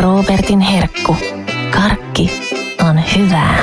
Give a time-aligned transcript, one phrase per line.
[0.00, 1.16] Robertin herkku.
[1.70, 2.30] Karkki
[2.88, 3.56] on hyvää.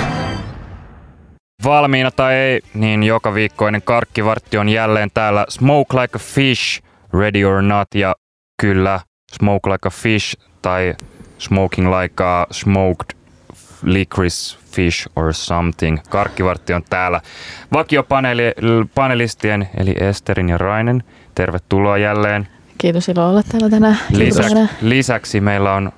[1.63, 7.43] Valmiina tai ei, niin joka viikkoinen karkkivartti on jälleen täällä Smoke Like a Fish, Ready
[7.43, 8.15] or Not ja
[8.61, 8.99] kyllä
[9.31, 10.93] Smoke Like a Fish tai
[11.37, 13.17] Smoking Like a Smoked
[13.83, 15.99] Licorice Fish or Something.
[16.09, 17.21] Karkkivartti on täällä
[17.73, 21.03] vakiopanelistien eli Esterin ja Rainen.
[21.35, 22.47] Tervetuloa jälleen.
[22.77, 23.97] Kiitos ilo olla täällä tänään.
[24.09, 25.91] Lisäksi, lisäksi meillä on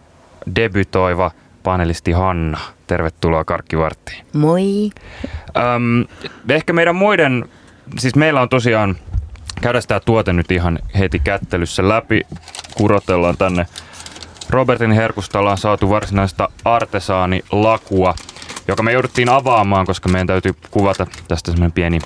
[0.55, 1.31] debytoiva
[1.63, 2.59] panelisti Hanna.
[2.87, 4.25] Tervetuloa Karkkivarttiin.
[4.33, 4.89] Moi.
[5.57, 6.05] Öm,
[6.49, 7.49] ehkä meidän muiden,
[7.97, 8.95] siis meillä on tosiaan,
[9.61, 12.21] käydä tämä tuote nyt ihan heti kättelyssä läpi,
[12.77, 13.67] kurotellaan tänne.
[14.49, 18.15] Robertin herkusta ollaan saatu varsinaista artesaanilakua,
[18.67, 21.99] joka me jouduttiin avaamaan, koska meidän täytyy kuvata tästä semmoinen pieni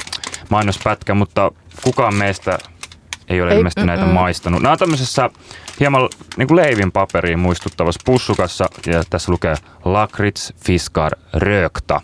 [0.49, 1.51] mainospätkä, mutta
[1.83, 2.57] kukaan meistä
[3.29, 4.61] ei ole ei, ilmeisesti näitä maistanut.
[4.61, 5.29] Nämä on tämmöisessä
[5.79, 9.55] hieman niin kuin leivin paperiin muistuttavassa pussukassa ja tässä lukee
[9.85, 12.01] Lakrits Fiskar Rökta.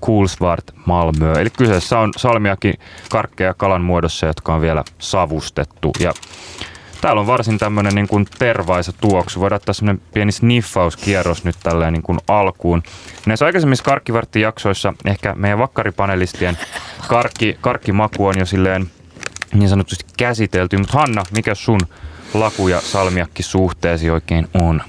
[0.00, 1.32] Kulsvart Malmö.
[1.40, 2.74] Eli kyseessä on salmiakin
[3.10, 5.92] karkkeja kalan muodossa, jotka on vielä savustettu.
[6.00, 6.12] Ja
[7.00, 9.40] täällä on varsin tämmöinen niin kuin tervaisa tuoksu.
[9.40, 12.82] Voidaan ottaa semmoinen pieni sniffauskierros nyt tälleen niin kuin alkuun.
[13.26, 16.58] Näissä aikaisemmissa karkkivarttijaksoissa ehkä meidän vakkaripanelistien
[17.08, 18.90] karkki, karkkimaku on jo silleen
[19.54, 20.78] niin sanotusti käsitelty.
[20.78, 21.80] Mutta Hanna, mikä sun
[22.34, 24.82] laku- ja salmiakki suhteesi oikein on?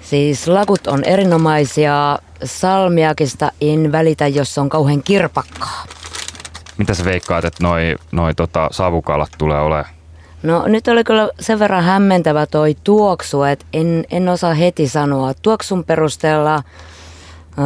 [0.00, 2.18] Siis lakut on erinomaisia.
[2.44, 5.84] Salmiakista en välitä, jos on kauhean kirpakkaa.
[6.78, 9.94] Mitä sä veikkaat, että noi, noi tota, savukalat tulee olemaan?
[10.42, 15.34] No nyt oli kyllä sen verran hämmentävä toi tuoksu, että en, en osaa heti sanoa.
[15.42, 16.54] Tuoksun perusteella
[17.58, 17.64] öö,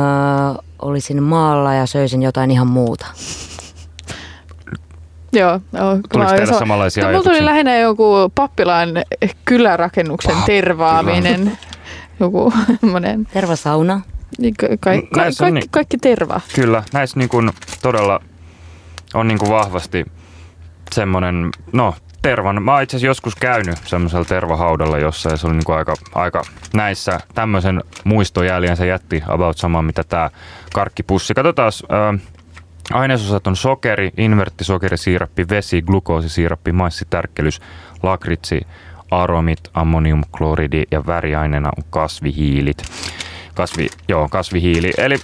[0.78, 3.06] olisin maalla ja söisin jotain ihan muuta.
[5.32, 5.60] Joo.
[5.72, 8.88] joo Tuliko teille samanlaisia Mulla tuli lähinnä joku pappilaan
[9.44, 11.40] kylärakennuksen ah, tervaaminen.
[11.40, 11.56] Kyllä.
[12.20, 12.52] Joku
[12.92, 13.26] monen.
[13.32, 14.00] Tervasauna.
[14.38, 16.40] Niin, ka- ka- ka- kaikki, niin, kaikki terva.
[16.54, 17.50] Kyllä, näissä niin kuin
[17.82, 18.20] todella
[19.14, 20.04] on niin kuin vahvasti
[20.92, 22.62] semmoinen, no tervan.
[22.62, 25.94] Mä oon itse asiassa joskus käynyt semmoisella tervahaudalla jossa ja se oli niin kuin aika,
[26.14, 26.42] aika
[26.74, 30.30] näissä tämmöisen muistojäljen se jätti about sama mitä tämä
[30.74, 31.34] karkkipussi.
[31.34, 32.20] Katsotaan, äh,
[32.92, 37.60] Ainesosat on sokeri, inverttisokerisiirappi, vesi, glukoosisiirappi, maissitärkkelys,
[38.02, 38.60] lakritsi,
[39.10, 42.82] aromit, ammoniumkloridi ja väriaineena on kasvihiilit.
[43.54, 45.16] Kasvi, joo, kasvihiili, eli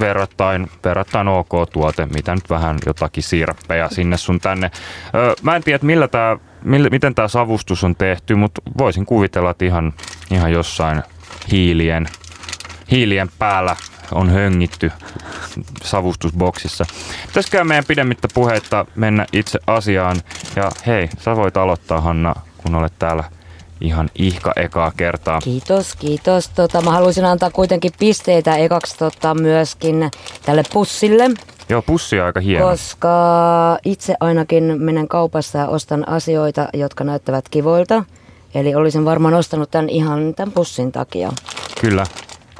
[0.00, 4.70] verrattain, verrattain ok tuote, mitä nyt vähän jotakin siirappeja sinne sun tänne.
[5.14, 9.50] Öö, mä en tiedä, millä tää, millä, miten tämä savustus on tehty, mutta voisin kuvitella,
[9.50, 9.92] että ihan,
[10.30, 11.02] ihan jossain
[11.50, 12.06] hiilien,
[12.90, 13.76] hiilien päällä
[14.12, 14.92] on höngitty
[15.82, 16.84] savustusboksissa.
[17.26, 20.16] Pitäisikö meidän pidemmittä puheitta mennä itse asiaan.
[20.56, 23.24] Ja hei, sä voit aloittaa Hanna, kun olet täällä
[23.80, 25.40] ihan ihka ekaa kertaa.
[25.40, 26.48] Kiitos, kiitos.
[26.48, 30.10] Tota, mä haluaisin antaa kuitenkin pisteitä ekaksi tota, myöskin
[30.42, 31.30] tälle pussille.
[31.68, 32.68] Joo, pussi on aika hieno.
[32.68, 33.08] Koska
[33.84, 38.04] itse ainakin menen kaupassa ja ostan asioita, jotka näyttävät kivoilta.
[38.54, 41.32] Eli olisin varmaan ostanut tämän ihan tämän pussin takia.
[41.80, 42.04] Kyllä,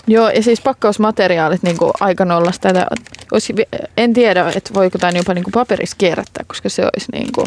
[0.07, 2.69] Joo, ja siis pakkausmateriaalit niin kuin aika nollasta.
[3.33, 3.55] Olisi,
[3.97, 7.47] en tiedä, että voiko tämä jopa niin kuin paperissa kierrättää, koska se olisi niin kuin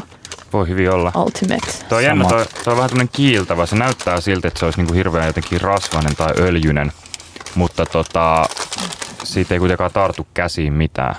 [0.53, 1.11] voi hyvin olla.
[1.15, 1.71] Ultimate.
[1.89, 3.65] Tuo on jännä, tuo, tuo on vähän tämmöinen kiiltävä.
[3.65, 6.91] Se näyttää siltä, että se olisi niin kuin hirveän jotenkin rasvainen tai öljyinen,
[7.55, 8.45] mutta tota,
[9.23, 11.15] siitä ei kuitenkaan tartu käsiin mitään.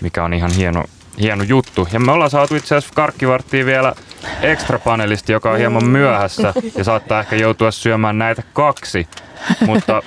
[0.00, 0.84] Mikä on ihan hieno,
[1.20, 1.88] hieno juttu.
[1.92, 3.94] Ja me ollaan saatu itse asiassa karkkivarttiin vielä
[4.42, 9.08] ekstra panelisti, joka on hieman myöhässä ja saattaa ehkä joutua syömään näitä kaksi.
[9.66, 10.02] Mutta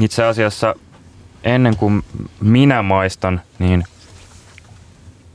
[0.00, 0.74] itse asiassa
[1.44, 2.02] ennen kuin
[2.40, 3.84] minä maistan, niin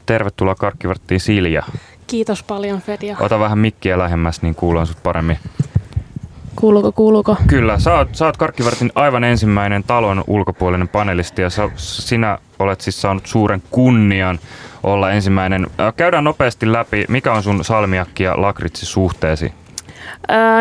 [0.05, 1.63] tervetuloa karkkivarttiin Silja.
[2.07, 3.17] Kiitos paljon Fedia.
[3.19, 5.39] Ota vähän mikkiä lähemmäs, niin kuullaan sut paremmin.
[6.55, 7.35] Kuuluuko, kuuluuko?
[7.47, 12.81] Kyllä, sä oot, sä oot Karkkivartin aivan ensimmäinen talon ulkopuolinen panelisti ja sä, sinä olet
[12.81, 14.39] siis saanut suuren kunnian
[14.83, 15.67] olla ensimmäinen.
[15.97, 19.53] Käydään nopeasti läpi, mikä on sun salmiakki ja lakritsi suhteesi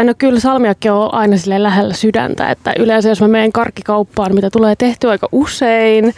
[0.04, 4.50] no kyllä salmiakki on aina sille lähellä sydäntä, että yleensä jos mä menen karkkikauppaan, mitä
[4.50, 6.14] tulee tehty aika usein,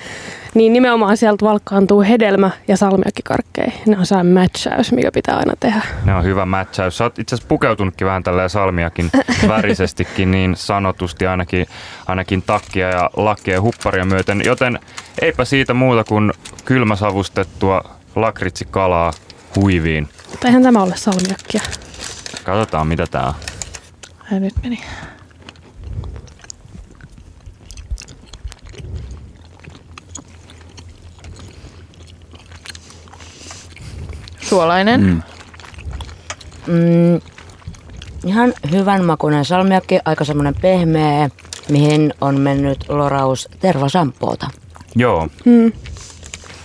[0.54, 3.72] niin nimenomaan sieltä valkkaantuu hedelmä ja salmiakkikarkkeja.
[3.86, 5.82] Ne on saa matchaus, mikä pitää aina tehdä.
[6.04, 6.98] Ne on hyvä matchaus.
[6.98, 9.10] Sä oot itse asiassa pukeutunutkin vähän tälleen salmiakin
[9.48, 11.66] värisestikin niin sanotusti ainakin,
[12.06, 14.42] ainakin takkia ja lakkia hupparia myöten.
[14.44, 14.78] Joten
[15.22, 16.32] eipä siitä muuta kuin
[16.64, 17.84] kylmäsavustettua
[18.16, 19.12] lakritsikalaa
[19.56, 20.08] huiviin.
[20.30, 21.62] Mutta eihän tämä ole salmiakkia.
[22.48, 23.34] Katsotaan mitä tää on.
[24.30, 24.80] Ja nyt meni.
[34.40, 35.00] Suolainen.
[35.00, 35.22] Mm.
[36.66, 37.20] Mm,
[38.26, 41.30] Ihan hyvän makuinen salmiakki, aika semmoinen pehmeä,
[41.68, 44.46] mihin on mennyt loraus tervasampoota.
[44.96, 45.28] Joo,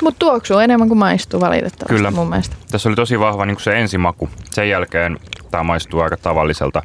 [0.03, 2.12] Mutta tuoksuu enemmän kuin maistuu valitettavasti Kyllä.
[2.12, 2.56] mun mielestä.
[2.71, 4.30] tässä oli tosi vahva niin se ensimaku.
[4.51, 5.19] Sen jälkeen
[5.53, 6.83] tämä maistuu aika tavalliselta,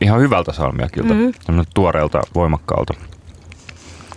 [0.00, 1.64] ihan hyvältä salmiakilta, mm-hmm.
[1.74, 2.94] tuoreelta, voimakkaalta.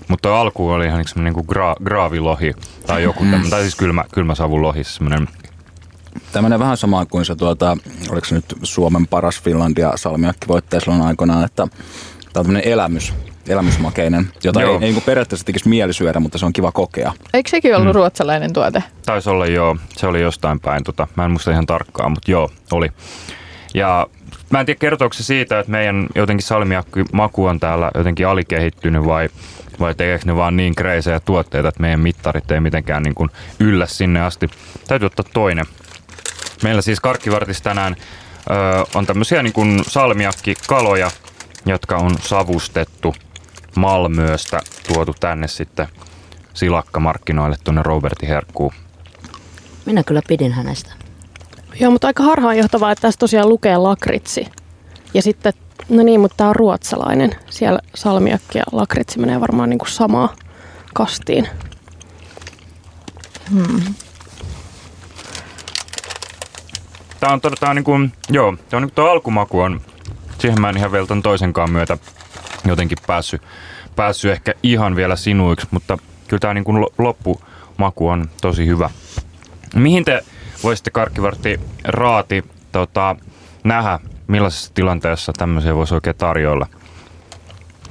[0.07, 2.53] Mutta tuo alku oli ihan semmoinen niin kuin gra- graavilohi
[2.87, 3.49] tai joku, mm.
[3.49, 5.27] tai siis kylmä, kylmä savulohi, semmoinen
[6.31, 7.77] Tämmöinen vähän sama kuin se, tuota,
[8.09, 11.83] oliko se nyt Suomen paras Finlandia salmiakki voittaja silloin aikoinaan, että tämä on
[12.33, 13.13] tämmöinen elämys,
[13.47, 14.73] elämysmakeinen, jota ei, Joo.
[14.73, 17.13] ei niin kuin periaatteessa tekisi mieli syödä, mutta se on kiva kokea.
[17.33, 17.95] Eikö sekin ollut mm.
[17.95, 18.83] ruotsalainen tuote?
[19.05, 22.49] Taisi olla joo, se oli jostain päin, tota, mä en muista ihan tarkkaan, mutta joo,
[22.71, 22.89] oli.
[23.75, 24.07] Ja
[24.49, 29.29] mä en tiedä kertooko se siitä, että meidän jotenkin salmiakki-maku on täällä jotenkin alikehittynyt vai,
[29.79, 33.29] vai tekeekö ne vaan niin kreisejä tuotteita, että meidän mittarit ei mitenkään niin kuin
[33.59, 34.49] yllä sinne asti.
[34.87, 35.65] Täytyy ottaa toinen.
[36.63, 37.95] Meillä siis karkkivartissa tänään
[38.49, 41.11] ö, on tämmöisiä niin kuin salmiakkikaloja,
[41.65, 43.15] jotka on savustettu
[43.75, 44.59] Malmöstä,
[44.93, 45.87] tuotu tänne sitten
[46.53, 48.73] silakkamarkkinoille tuonne Robertin herkkuun.
[49.85, 51.04] Minä kyllä pidin hänestä.
[51.79, 54.47] Joo, mutta aika harhaanjohtavaa, että tässä tosiaan lukee lakritsi.
[55.13, 55.53] Ja sitten,
[55.89, 57.35] no niin, mutta tämä on ruotsalainen.
[57.49, 60.35] Siellä salmiakki ja lakritsi menee varmaan niin kuin samaa
[60.93, 61.47] kastiin.
[67.19, 69.81] Tää on, tää on niin kuin, joo, tää on niin tuo alkumaku on,
[70.39, 71.97] siihen mä en ihan vielä ton toisenkaan myötä
[72.65, 73.41] jotenkin päässyt,
[73.95, 78.89] päässyt ehkä ihan vielä sinuiksi, mutta kyllä tää niin kuin lo- loppumaku on tosi hyvä.
[79.75, 80.23] Mihin te
[80.65, 83.15] voisitte karkkivartti raati tota,
[83.63, 86.67] nähdä, millaisessa tilanteessa tämmöisiä voisi oikein tarjoilla?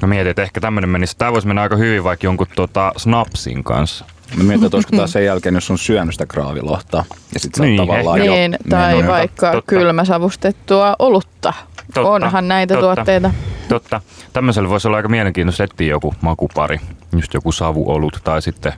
[0.03, 3.65] Mä mietin, että ehkä tämmöinen menisi, tää voisi mennä aika hyvin vaikka jonkun tota, snapsin
[3.65, 4.05] kanssa.
[4.37, 7.05] Mä mietin, että olisiko taas sen jälkeen, jos on syönyt sitä kraavilohta.
[7.35, 8.27] Ja sit Niin, tavallaan ehkä.
[8.27, 8.35] jo...
[8.35, 9.69] Niin, tai totta, vaikka totta.
[9.69, 11.53] kylmäsavustettua olutta.
[11.95, 12.95] Totta, Onhan näitä totta.
[12.95, 13.31] tuotteita.
[13.69, 14.01] Totta.
[14.33, 16.81] Tämmöisellä voisi olla aika mielenkiintoista etsiä joku makupari.
[17.17, 18.73] Just joku savuolut tai sitten,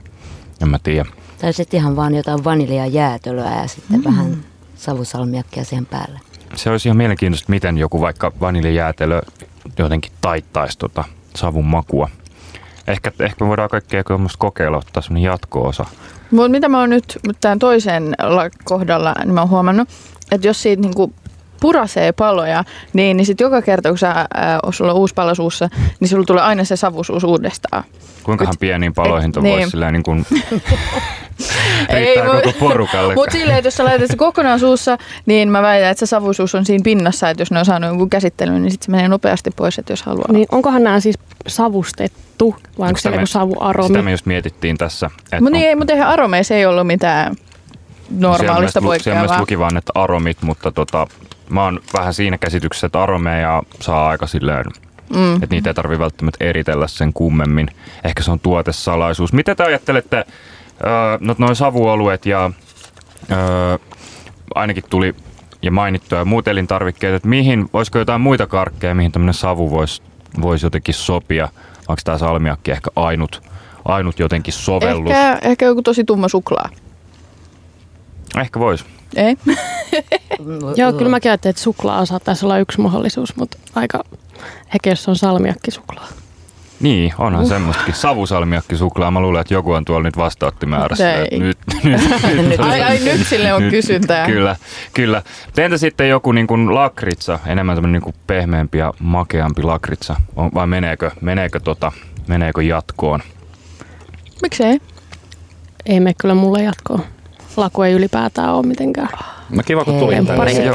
[0.61, 1.05] en mä tiedä.
[1.41, 4.03] Tai sitten ihan vaan jotain vaniljajäätelöä ja sitten mm.
[4.03, 4.37] vähän
[4.75, 6.19] savusalmiakkia siihen päälle.
[6.55, 9.21] Se olisi ihan mielenkiintoista, miten joku vaikka vaniljajäätelö
[9.77, 11.03] jotenkin taittaisi tota
[11.35, 12.09] savun makua.
[12.87, 14.03] Ehkä, ehkä me voidaan kaikkea
[14.37, 15.85] kokeilla, ottaa semmoinen jatko-osa.
[16.31, 19.89] Mutta mitä mä oon nyt tämän toisen la- kohdalla, niin mä oon huomannut,
[20.31, 21.13] että jos siitä niinku
[21.61, 22.63] purasee paloja,
[22.93, 25.69] niin, niin sitten joka kerta, kun sä, ää, sulla on uusi palo suussa,
[25.99, 27.83] niin sulla tulee aina se savusuus uudestaan.
[28.23, 29.53] Kuinkahan Et- pieniin paloihin tuon niin.
[29.55, 30.25] voisi silleen niin kuin
[31.89, 33.15] Ei, mut- koko porukalle.
[33.15, 36.55] Mutta silleen, että jos sä laitat se kokonaan suussa, niin mä väitän, että se savusuus
[36.55, 39.51] on siinä pinnassa, että jos ne on saanut jonkun käsittelyn, niin sitten se menee nopeasti
[39.55, 40.31] pois, että jos haluaa.
[40.31, 43.87] Niin onkohan nämä siis savustettu vai onko se me- joku savuaromi?
[43.87, 45.05] Sitä me just mietittiin tässä.
[45.05, 47.35] että Mutta on- niin, ei, mutta eihän aromeissa ei ollut mitään
[48.09, 49.39] normaalista Siellä myös poikkeavaa.
[49.39, 51.07] luki vaan, että aromit, mutta tota,
[51.49, 54.65] mä oon vähän siinä käsityksessä, että aromeja saa aika silleen,
[55.15, 55.35] mm.
[55.35, 57.67] että niitä ei tarvi välttämättä eritellä sen kummemmin.
[58.03, 59.33] Ehkä se on tuotesalaisuus.
[59.33, 62.51] Mitä te ajattelette, öö, no noin savuoluet ja
[63.31, 63.77] öö,
[64.55, 65.15] ainakin tuli
[65.61, 70.01] ja mainittuja muut elintarvikkeet, että mihin, voisiko jotain muita karkkeja, mihin tämmöinen savu voisi
[70.41, 71.49] vois jotenkin sopia?
[71.87, 73.41] Onko tämä salmiakki ehkä ainut,
[73.85, 75.11] ainut jotenkin sovellus?
[75.11, 76.69] Ehkä, ehkä joku tosi tumma suklaa.
[78.41, 78.85] Ehkä voisi.
[79.15, 79.37] Ei?
[80.75, 84.03] Joo, kyllä mäkin ajattelin, että suklaa saattaisi olla yksi mahdollisuus, mutta aika
[84.73, 86.07] ehkä jos on salmiakki suklaa.
[86.79, 87.49] Niin, onhan uh.
[87.49, 87.93] semmoistakin.
[87.93, 89.11] Savusalmiakki suklaa.
[89.11, 90.15] Mä luulen, että joku on tuolla nyt
[90.51, 90.65] että
[91.39, 92.01] Nyt, nyt,
[92.47, 94.25] nyt, Ai, ai nyt sille on nyt- kysyntää.
[94.25, 94.55] Kyllä,
[94.93, 95.21] kyllä.
[95.57, 100.15] Entä sitten joku niin kuin lakritsa, enemmän tämmöinen niin kuin pehmeämpi ja makeampi lakritsa?
[100.35, 101.91] On, vai meneekö, meneekö, tota,
[102.27, 103.19] meneekö jatkoon?
[104.41, 104.79] Miksei?
[105.85, 106.99] Ei me kyllä mulle jatkoa.
[107.57, 109.09] Laku ei ylipäätään ole mitenkään.
[109.49, 110.53] No kiva, kun Ei, tuli pari.
[110.53, 110.71] tänne.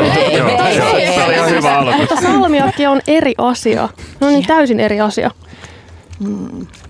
[0.74, 2.00] Se oli ihan hyvä aloitus.
[2.10, 3.88] Mutta salmiakki on eri asia.
[4.20, 5.30] No niin, täysin eri asia.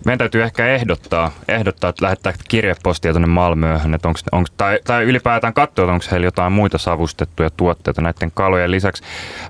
[0.04, 5.04] Meidän täytyy ehkä ehdottaa, ehdottaa että lähettää kirjepostia tuonne Malmööhön, että onks, onks, tai, tai
[5.04, 9.02] ylipäätään katsoa, että onko heillä jotain muita savustettuja tuotteita näiden kalojen lisäksi.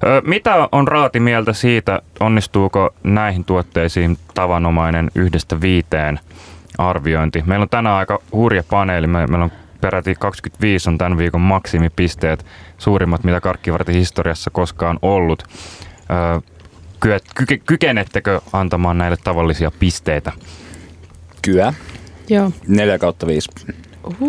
[0.04, 6.20] Ö, mitä on Raati mieltä siitä, onnistuuko näihin tuotteisiin tavanomainen yhdestä viiteen
[6.78, 7.42] arviointi?
[7.46, 12.46] Meillä on tänään aika hurja paneeli, Me- meillä on peräti 25 on tämän viikon maksimipisteet,
[12.78, 15.42] suurimmat mitä karkkivartin historiassa koskaan ollut.
[16.10, 16.40] Ö,
[17.00, 20.32] ky- kyke- kykenettekö antamaan näille tavallisia pisteitä?
[21.42, 21.74] Kyä.
[22.28, 22.52] Joo.
[22.68, 23.50] 4 kautta 5.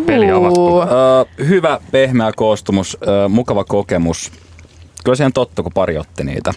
[0.05, 0.81] Peli avattu.
[0.81, 4.31] Öö, hyvä, pehmeä koostumus, öö, mukava kokemus.
[5.03, 6.53] Kyllä se on totta, kun pari otti niitä.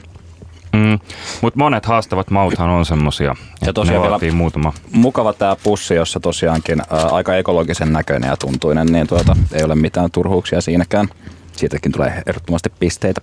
[0.77, 0.99] Mm.
[1.41, 3.35] Mutta monet haastavat mauthan on semmosia,
[3.67, 4.73] ne tosiaan vielä- muutama.
[4.93, 9.75] Mukava tämä pussi, jossa tosiaankin ää, aika ekologisen näköinen ja tuntuinen, niin tuota, ei ole
[9.75, 11.09] mitään turhuuksia siinäkään.
[11.53, 13.21] Siitäkin tulee ehdottomasti pisteitä.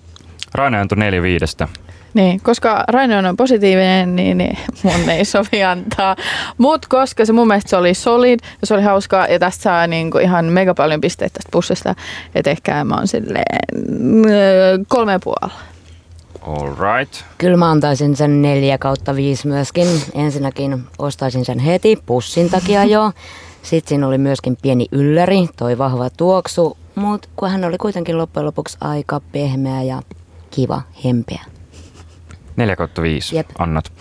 [0.54, 1.68] Raine antoi neljä viidestä.
[2.14, 6.16] Niin, koska Raine on positiivinen, niin, niin mun ei sovi antaa.
[6.58, 9.88] Mutta koska se mun mielestä se oli solid ja se oli hauskaa ja tästä saa
[9.88, 11.96] niinku ihan mega paljon pisteitä tästä pussista.
[12.36, 13.46] Että ehkä mä oon silleen
[14.00, 14.24] mm,
[14.88, 15.54] kolme ja puoli.
[16.48, 17.14] All right.
[17.38, 19.88] Kyllä mä antaisin sen 4 kautta 5 myöskin.
[20.14, 23.12] Ensinnäkin ostaisin sen heti pussin takia jo.
[23.62, 28.46] Sitten siinä oli myöskin pieni ylläri, toi vahva tuoksu, mutta kun hän oli kuitenkin loppujen
[28.46, 30.02] lopuksi aika pehmeä ja
[30.52, 31.42] kiva, hempeä.
[32.56, 33.48] 4 kautta 5 Jep.
[33.60, 33.92] annat.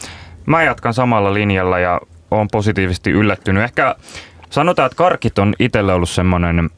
[0.46, 3.64] Mä jatkan samalla linjalla ja oon positiivisesti yllättynyt.
[3.64, 3.96] Ehkä
[4.50, 6.70] sanotaan, että karkit on itselle ollut semmoinen,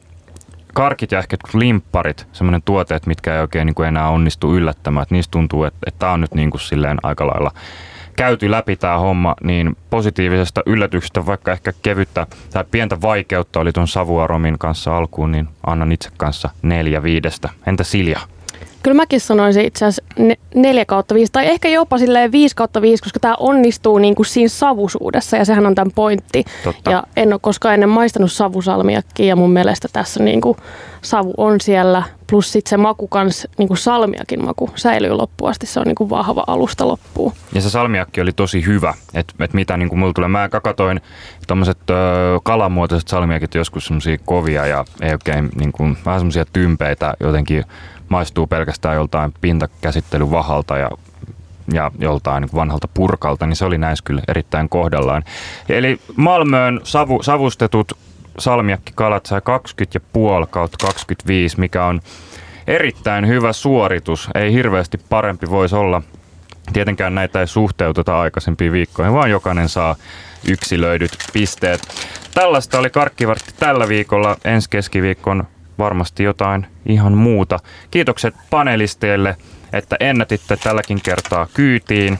[0.75, 5.01] karkit ja ehkä limpparit, semmoinen tuote, että mitkä ei oikein niin kuin enää onnistu yllättämään.
[5.03, 7.51] Että niistä tuntuu, että, että tämä on nyt niin kuin silleen aika lailla
[8.15, 13.87] käyty läpi tämä homma, niin positiivisesta yllätyksestä, vaikka ehkä kevyttä tai pientä vaikeutta oli tuon
[13.87, 17.49] savuaromin kanssa alkuun, niin annan itse kanssa neljä viidestä.
[17.67, 18.19] Entä Silja?
[18.85, 22.81] Kyllä mäkin sanoisin itse asiassa ne- 4 kautta 5 tai ehkä jopa silleen 5 kautta
[22.81, 26.45] 5, koska tämä onnistuu niin kuin siinä savusuudessa ja sehän on tämän pointti.
[26.63, 26.91] Totta.
[26.91, 30.57] Ja en ole koskaan ennen maistanut savusalmiakkia ja mun mielestä tässä niin kuin
[31.01, 32.03] savu on siellä.
[32.29, 35.65] Plus sitten se maku kans, niin kuin salmiakin maku säilyy loppuun asti.
[35.65, 37.33] Se on niin kuin vahva alusta loppuun.
[37.53, 40.29] Ja se salmiakki oli tosi hyvä, että et mitä niin kuin mulla tulee.
[40.29, 41.01] Mä kakatoin
[41.47, 41.93] tommoset ö,
[42.43, 47.63] kalamuotoiset salmiakit joskus semmosia kovia ja ei oikein niin kuin, vähän semmosia tympeitä jotenkin
[48.09, 50.89] maistuu pelkästään joltain pintakäsittelyvahalta ja
[51.73, 55.23] ja joltain niin vanhalta purkalta, niin se oli näissä kyllä erittäin kohdallaan.
[55.69, 57.97] Eli Malmöön savu, savustetut
[58.39, 59.41] salmiakkikalat sai
[60.43, 62.01] 20,5 kautta 25, mikä on
[62.67, 64.29] erittäin hyvä suoritus.
[64.35, 66.01] Ei hirveästi parempi voisi olla.
[66.73, 69.95] Tietenkään näitä ei suhteuteta aikaisempiin viikkoihin, vaan jokainen saa
[70.47, 71.81] yksilöidyt pisteet.
[72.33, 74.37] Tällaista oli Karkkivartti tällä viikolla.
[74.45, 77.59] Ensi keskiviikon varmasti jotain ihan muuta.
[77.91, 79.37] Kiitokset panelisteille,
[79.73, 82.19] että ennätitte tälläkin kertaa kyytiin.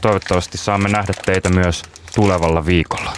[0.00, 1.82] Toivottavasti saamme nähdä teitä myös
[2.14, 3.12] tulevalla viikolla.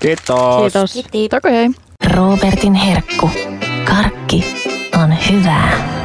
[0.00, 0.60] Kiitos.
[0.60, 0.92] Kiitos.
[0.92, 1.28] Kiitti.
[1.28, 1.70] Tako hei.
[2.14, 3.30] Robertin herkku.
[3.84, 4.44] Karkki
[5.02, 6.03] on hyvää.